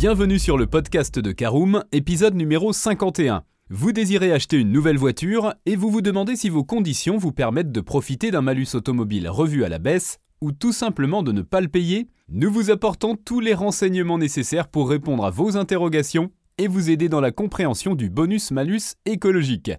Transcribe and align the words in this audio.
Bienvenue 0.00 0.38
sur 0.38 0.56
le 0.56 0.68
podcast 0.68 1.18
de 1.18 1.32
Caroom, 1.32 1.82
épisode 1.90 2.36
numéro 2.36 2.72
51. 2.72 3.42
Vous 3.68 3.90
désirez 3.90 4.30
acheter 4.30 4.56
une 4.56 4.70
nouvelle 4.70 4.96
voiture 4.96 5.54
et 5.66 5.74
vous 5.74 5.90
vous 5.90 6.02
demandez 6.02 6.36
si 6.36 6.50
vos 6.50 6.62
conditions 6.62 7.16
vous 7.16 7.32
permettent 7.32 7.72
de 7.72 7.80
profiter 7.80 8.30
d'un 8.30 8.40
malus 8.40 8.68
automobile 8.74 9.28
revu 9.28 9.64
à 9.64 9.68
la 9.68 9.80
baisse 9.80 10.20
ou 10.40 10.52
tout 10.52 10.70
simplement 10.70 11.24
de 11.24 11.32
ne 11.32 11.42
pas 11.42 11.60
le 11.60 11.66
payer? 11.66 12.06
Nous 12.28 12.48
vous 12.48 12.70
apportons 12.70 13.16
tous 13.16 13.40
les 13.40 13.54
renseignements 13.54 14.18
nécessaires 14.18 14.68
pour 14.68 14.88
répondre 14.88 15.24
à 15.24 15.30
vos 15.30 15.56
interrogations 15.56 16.30
et 16.58 16.68
vous 16.68 16.90
aider 16.90 17.08
dans 17.08 17.20
la 17.20 17.32
compréhension 17.32 17.96
du 17.96 18.08
bonus-malus 18.08 18.94
écologique. 19.04 19.72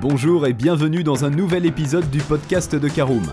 Bonjour 0.00 0.46
et 0.46 0.52
bienvenue 0.52 1.02
dans 1.02 1.24
un 1.24 1.30
nouvel 1.30 1.66
épisode 1.66 2.08
du 2.08 2.20
podcast 2.20 2.76
de 2.76 2.88
Caroom, 2.88 3.32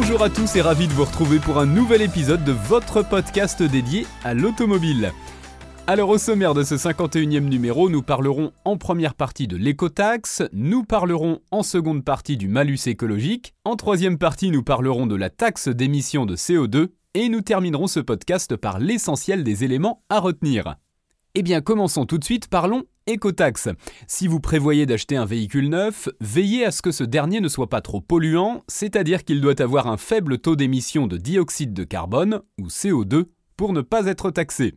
Bonjour 0.00 0.22
à 0.22 0.30
tous 0.30 0.54
et 0.54 0.60
ravi 0.60 0.86
de 0.86 0.92
vous 0.92 1.04
retrouver 1.04 1.40
pour 1.40 1.58
un 1.58 1.66
nouvel 1.66 2.02
épisode 2.02 2.44
de 2.44 2.52
votre 2.52 3.02
podcast 3.02 3.64
dédié 3.64 4.06
à 4.22 4.32
l'automobile. 4.32 5.12
Alors 5.88 6.10
au 6.10 6.18
sommaire 6.18 6.54
de 6.54 6.62
ce 6.62 6.76
51e 6.76 7.40
numéro, 7.40 7.90
nous 7.90 8.02
parlerons 8.02 8.52
en 8.64 8.76
première 8.76 9.16
partie 9.16 9.48
de 9.48 9.56
l'écotaxe, 9.56 10.44
nous 10.52 10.84
parlerons 10.84 11.40
en 11.50 11.64
seconde 11.64 12.04
partie 12.04 12.36
du 12.36 12.46
malus 12.46 12.86
écologique, 12.86 13.54
en 13.64 13.74
troisième 13.74 14.18
partie 14.18 14.52
nous 14.52 14.62
parlerons 14.62 15.08
de 15.08 15.16
la 15.16 15.30
taxe 15.30 15.66
d'émission 15.66 16.26
de 16.26 16.36
CO2 16.36 16.90
et 17.14 17.28
nous 17.28 17.40
terminerons 17.40 17.88
ce 17.88 17.98
podcast 17.98 18.54
par 18.54 18.78
l'essentiel 18.78 19.42
des 19.42 19.64
éléments 19.64 20.04
à 20.10 20.20
retenir. 20.20 20.76
Eh 21.34 21.42
bien, 21.42 21.60
commençons 21.60 22.06
tout 22.06 22.18
de 22.18 22.24
suite, 22.24 22.48
parlons 22.48 22.84
écotaxe. 23.08 23.68
Si 24.06 24.28
vous 24.28 24.40
prévoyez 24.40 24.86
d'acheter 24.86 25.16
un 25.16 25.24
véhicule 25.24 25.68
neuf, 25.68 26.08
veillez 26.20 26.64
à 26.64 26.70
ce 26.70 26.82
que 26.82 26.92
ce 26.92 27.04
dernier 27.04 27.40
ne 27.40 27.48
soit 27.48 27.68
pas 27.68 27.80
trop 27.80 28.00
polluant, 28.00 28.62
c'est-à-dire 28.68 29.24
qu'il 29.24 29.40
doit 29.40 29.60
avoir 29.60 29.86
un 29.86 29.96
faible 29.96 30.38
taux 30.38 30.56
d'émission 30.56 31.06
de 31.06 31.16
dioxyde 31.16 31.72
de 31.72 31.84
carbone, 31.84 32.42
ou 32.58 32.68
CO2, 32.68 33.24
pour 33.58 33.72
ne 33.72 33.80
pas 33.80 34.06
être 34.06 34.30
taxé. 34.30 34.74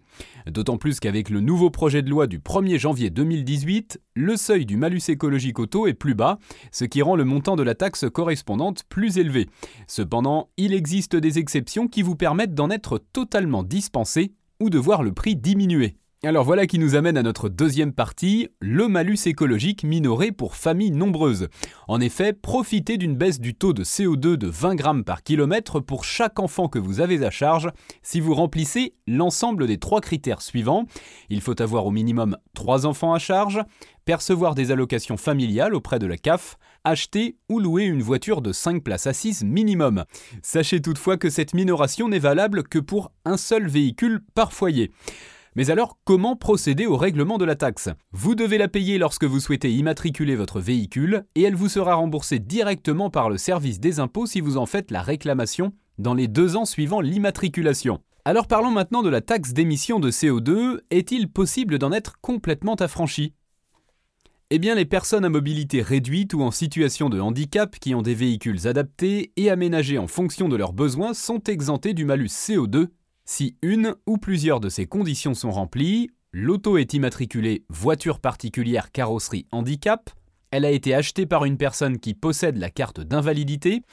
D'autant 0.47 0.77
plus 0.77 0.99
qu'avec 0.99 1.29
le 1.29 1.39
nouveau 1.39 1.69
projet 1.69 2.01
de 2.01 2.09
loi 2.09 2.25
du 2.25 2.39
1er 2.39 2.79
janvier 2.79 3.11
2018, 3.11 4.01
le 4.15 4.35
seuil 4.35 4.65
du 4.65 4.75
malus 4.75 5.03
écologique 5.07 5.59
auto 5.59 5.85
est 5.85 5.93
plus 5.93 6.15
bas, 6.15 6.39
ce 6.71 6.85
qui 6.85 7.03
rend 7.03 7.15
le 7.15 7.23
montant 7.23 7.55
de 7.55 7.63
la 7.63 7.75
taxe 7.75 8.05
correspondante 8.11 8.83
plus 8.89 9.19
élevé. 9.19 9.47
Cependant, 9.87 10.49
il 10.57 10.73
existe 10.73 11.15
des 11.15 11.37
exceptions 11.37 11.87
qui 11.87 12.01
vous 12.01 12.15
permettent 12.15 12.55
d'en 12.55 12.71
être 12.71 12.97
totalement 13.13 13.61
dispensé 13.61 14.33
ou 14.59 14.71
de 14.71 14.79
voir 14.79 15.03
le 15.03 15.13
prix 15.13 15.35
diminuer. 15.35 15.95
Alors 16.23 16.43
voilà 16.43 16.67
qui 16.67 16.77
nous 16.77 16.93
amène 16.93 17.17
à 17.17 17.23
notre 17.23 17.49
deuxième 17.49 17.93
partie, 17.93 18.47
le 18.59 18.87
malus 18.87 19.17
écologique 19.25 19.83
minoré 19.83 20.31
pour 20.31 20.55
familles 20.55 20.91
nombreuses. 20.91 21.47
En 21.87 21.99
effet, 21.99 22.31
profitez 22.31 22.99
d'une 22.99 23.15
baisse 23.15 23.39
du 23.39 23.55
taux 23.55 23.73
de 23.73 23.83
CO2 23.83 24.35
de 24.35 24.47
20 24.47 24.75
grammes 24.75 25.03
par 25.03 25.23
kilomètre 25.23 25.79
pour 25.79 26.05
chaque 26.05 26.37
enfant 26.37 26.67
que 26.67 26.77
vous 26.77 26.99
avez 26.99 27.25
à 27.25 27.31
charge 27.31 27.71
si 28.03 28.19
vous 28.19 28.35
remplissez 28.35 28.93
l'ensemble 29.07 29.65
des 29.65 29.79
trois 29.79 29.99
critères 29.99 30.43
suivants. 30.43 30.85
Il 31.31 31.41
faut 31.41 31.59
avoir 31.59 31.87
au 31.87 31.91
minimum 31.91 32.37
3 32.53 32.85
enfants 32.85 33.15
à 33.15 33.19
charge, 33.19 33.59
percevoir 34.05 34.53
des 34.53 34.69
allocations 34.69 35.17
familiales 35.17 35.73
auprès 35.73 35.97
de 35.97 36.05
la 36.05 36.17
CAF, 36.17 36.59
acheter 36.83 37.37
ou 37.49 37.59
louer 37.59 37.85
une 37.85 38.03
voiture 38.03 38.43
de 38.43 38.51
5 38.51 38.83
places 38.83 39.07
assises 39.07 39.43
minimum. 39.43 40.05
Sachez 40.43 40.83
toutefois 40.83 41.17
que 41.17 41.31
cette 41.31 41.55
minoration 41.55 42.07
n'est 42.09 42.19
valable 42.19 42.61
que 42.61 42.77
pour 42.77 43.11
un 43.25 43.37
seul 43.37 43.67
véhicule 43.67 44.21
par 44.35 44.53
foyer. 44.53 44.91
Mais 45.57 45.69
alors, 45.69 45.97
comment 46.05 46.37
procéder 46.37 46.85
au 46.85 46.95
règlement 46.95 47.37
de 47.37 47.43
la 47.43 47.55
taxe? 47.55 47.89
Vous 48.13 48.35
devez 48.35 48.57
la 48.57 48.69
payer 48.69 48.97
lorsque 48.97 49.25
vous 49.25 49.41
souhaitez 49.41 49.73
immatriculer 49.73 50.37
votre 50.37 50.61
véhicule 50.61 51.25
et 51.35 51.43
elle 51.43 51.55
vous 51.55 51.67
sera 51.67 51.95
remboursée 51.95 52.39
directement 52.39 53.09
par 53.09 53.29
le 53.29 53.37
service 53.37 53.81
des 53.81 53.99
impôts 53.99 54.25
si 54.25 54.39
vous 54.39 54.55
en 54.55 54.65
faites 54.65 54.91
la 54.91 55.01
réclamation 55.01 55.73
dans 55.97 56.13
les 56.13 56.29
deux 56.29 56.55
ans 56.55 56.63
suivant 56.63 57.01
l'immatriculation. 57.01 57.99
Alors 58.23 58.47
parlons 58.47 58.71
maintenant 58.71 59.03
de 59.03 59.09
la 59.09 59.19
taxe 59.19 59.51
d'émission 59.51 59.99
de 59.99 60.09
CO2. 60.09 60.79
Est-il 60.89 61.29
possible 61.29 61.79
d'en 61.79 61.91
être 61.91 62.21
complètement 62.21 62.75
affranchi? 62.75 63.33
Eh 64.51 64.59
bien, 64.59 64.75
les 64.75 64.85
personnes 64.85 65.25
à 65.25 65.29
mobilité 65.29 65.81
réduite 65.81 66.33
ou 66.33 66.43
en 66.43 66.51
situation 66.51 67.09
de 67.09 67.19
handicap 67.19 67.77
qui 67.77 67.93
ont 67.93 68.01
des 68.01 68.15
véhicules 68.15 68.67
adaptés 68.67 69.33
et 69.35 69.49
aménagés 69.49 69.97
en 69.97 70.07
fonction 70.07 70.47
de 70.47 70.55
leurs 70.55 70.73
besoins 70.73 71.13
sont 71.13 71.41
exemptées 71.43 71.93
du 71.93 72.05
malus 72.05 72.27
CO2 72.27 72.87
si 73.31 73.55
une 73.61 73.95
ou 74.07 74.17
plusieurs 74.17 74.59
de 74.59 74.67
ces 74.67 74.85
conditions 74.87 75.33
sont 75.33 75.51
remplies, 75.51 76.09
l'auto 76.33 76.77
est 76.77 76.93
immatriculée 76.93 77.63
voiture 77.69 78.19
particulière 78.19 78.91
carrosserie 78.91 79.47
handicap, 79.53 80.09
elle 80.51 80.65
a 80.65 80.69
été 80.69 80.93
achetée 80.93 81.25
par 81.25 81.45
une 81.45 81.55
personne 81.55 81.97
qui 81.97 82.13
possède 82.13 82.57
la 82.57 82.69
carte 82.69 82.99
d'invalidité, 82.99 83.83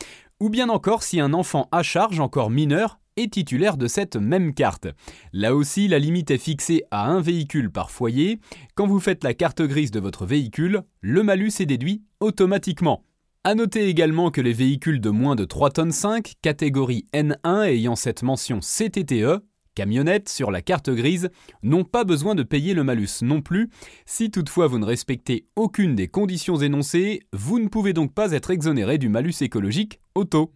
ou 0.40 0.50
bien 0.50 0.68
encore 0.68 1.04
si 1.04 1.20
un 1.20 1.32
enfant 1.34 1.68
à 1.70 1.84
charge 1.84 2.18
encore 2.18 2.50
mineur 2.50 2.98
est 3.16 3.34
titulaire 3.34 3.76
de 3.76 3.86
cette 3.86 4.16
même 4.16 4.54
carte. 4.54 4.88
Là 5.32 5.54
aussi, 5.54 5.86
la 5.86 6.00
limite 6.00 6.32
est 6.32 6.38
fixée 6.38 6.82
à 6.90 7.06
un 7.06 7.20
véhicule 7.20 7.70
par 7.70 7.92
foyer. 7.92 8.40
Quand 8.74 8.88
vous 8.88 8.98
faites 8.98 9.22
la 9.22 9.34
carte 9.34 9.62
grise 9.62 9.92
de 9.92 10.00
votre 10.00 10.26
véhicule, 10.26 10.82
le 11.00 11.22
malus 11.22 11.52
est 11.60 11.66
déduit 11.66 12.02
automatiquement. 12.18 13.04
A 13.48 13.54
noter 13.54 13.88
également 13.88 14.30
que 14.30 14.42
les 14.42 14.52
véhicules 14.52 15.00
de 15.00 15.08
moins 15.08 15.34
de 15.34 15.46
3 15.46 15.70
tonnes 15.70 15.90
5, 15.90 16.34
catégorie 16.42 17.06
N1 17.14 17.64
ayant 17.64 17.96
cette 17.96 18.22
mention 18.22 18.60
CTTE, 18.60 19.42
camionnette 19.74 20.28
sur 20.28 20.50
la 20.50 20.60
carte 20.60 20.90
grise, 20.90 21.30
n'ont 21.62 21.84
pas 21.84 22.04
besoin 22.04 22.34
de 22.34 22.42
payer 22.42 22.74
le 22.74 22.84
malus 22.84 23.22
non 23.22 23.40
plus. 23.40 23.70
Si 24.04 24.30
toutefois 24.30 24.66
vous 24.66 24.78
ne 24.78 24.84
respectez 24.84 25.46
aucune 25.56 25.94
des 25.94 26.08
conditions 26.08 26.58
énoncées, 26.58 27.20
vous 27.32 27.58
ne 27.58 27.68
pouvez 27.68 27.94
donc 27.94 28.12
pas 28.12 28.32
être 28.32 28.50
exonéré 28.50 28.98
du 28.98 29.08
malus 29.08 29.40
écologique 29.40 29.98
auto. 30.14 30.52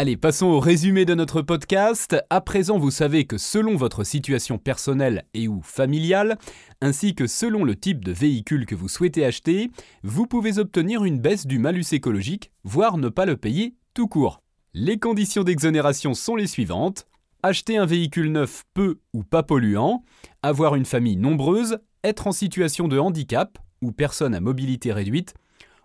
Allez, 0.00 0.16
passons 0.16 0.46
au 0.46 0.60
résumé 0.60 1.04
de 1.04 1.14
notre 1.14 1.42
podcast. 1.42 2.16
À 2.30 2.40
présent, 2.40 2.78
vous 2.78 2.90
savez 2.90 3.26
que 3.26 3.36
selon 3.36 3.76
votre 3.76 4.02
situation 4.02 4.56
personnelle 4.56 5.26
et 5.34 5.46
ou 5.46 5.60
familiale, 5.60 6.38
ainsi 6.80 7.14
que 7.14 7.26
selon 7.26 7.64
le 7.64 7.76
type 7.76 8.02
de 8.02 8.10
véhicule 8.10 8.64
que 8.64 8.74
vous 8.74 8.88
souhaitez 8.88 9.26
acheter, 9.26 9.70
vous 10.02 10.26
pouvez 10.26 10.58
obtenir 10.58 11.04
une 11.04 11.20
baisse 11.20 11.46
du 11.46 11.58
malus 11.58 11.92
écologique, 11.92 12.50
voire 12.64 12.96
ne 12.96 13.10
pas 13.10 13.26
le 13.26 13.36
payer 13.36 13.74
tout 13.92 14.08
court. 14.08 14.40
Les 14.72 14.98
conditions 14.98 15.44
d'exonération 15.44 16.14
sont 16.14 16.34
les 16.34 16.46
suivantes. 16.46 17.04
Acheter 17.42 17.76
un 17.76 17.84
véhicule 17.84 18.32
neuf 18.32 18.64
peu 18.72 19.00
ou 19.12 19.22
pas 19.22 19.42
polluant, 19.42 20.02
avoir 20.42 20.76
une 20.76 20.86
famille 20.86 21.16
nombreuse, 21.16 21.76
être 22.04 22.26
en 22.26 22.32
situation 22.32 22.88
de 22.88 22.98
handicap 22.98 23.58
ou 23.82 23.92
personne 23.92 24.34
à 24.34 24.40
mobilité 24.40 24.94
réduite, 24.94 25.34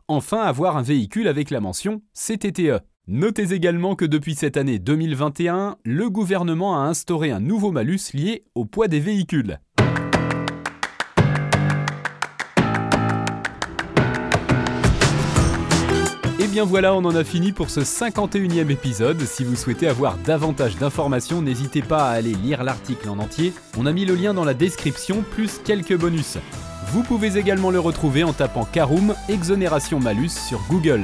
enfin 0.08 0.40
avoir 0.40 0.78
un 0.78 0.84
véhicule 0.84 1.28
avec 1.28 1.50
la 1.50 1.60
mention 1.60 2.02
CTTE. 2.14 2.82
Notez 3.08 3.54
également 3.54 3.94
que 3.94 4.04
depuis 4.04 4.34
cette 4.34 4.58
année 4.58 4.80
2021, 4.80 5.78
le 5.84 6.10
gouvernement 6.10 6.82
a 6.82 6.88
instauré 6.88 7.30
un 7.30 7.40
nouveau 7.40 7.72
malus 7.72 8.00
lié 8.16 8.44
au 8.56 8.66
poids 8.66 8.88
des 8.88 9.00
véhicules. 9.00 9.60
Et 16.40 16.48
bien 16.48 16.66
voilà, 16.66 16.96
on 16.96 17.06
en 17.06 17.16
a 17.16 17.24
fini 17.24 17.52
pour 17.52 17.70
ce 17.70 17.82
51e 17.82 18.72
épisode. 18.72 19.22
Si 19.22 19.44
vous 19.44 19.56
souhaitez 19.56 19.88
avoir 19.88 20.18
davantage 20.18 20.78
d'informations, 20.78 21.44
n'hésitez 21.44 21.84
pas 21.84 22.10
à 22.10 22.14
aller 22.14 22.34
lire 22.34 22.64
l'article 22.64 23.10
en 23.10 23.20
entier. 23.20 23.54
On 23.78 23.86
a 23.86 23.94
mis 23.94 24.06
le 24.06 24.16
lien 24.16 24.34
dans 24.34 24.46
la 24.46 24.56
description, 24.56 25.24
plus 25.30 25.60
quelques 25.64 25.96
bonus. 25.96 26.40
Vous 26.88 27.04
pouvez 27.04 27.38
également 27.38 27.70
le 27.70 27.80
retrouver 27.80 28.24
en 28.24 28.34
tapant 28.34 28.66
Caroom 28.66 29.14
Exonération 29.30 30.00
Malus 30.00 30.30
sur 30.30 30.60
Google. 30.72 31.04